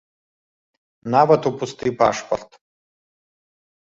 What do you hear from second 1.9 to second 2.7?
пашпарт.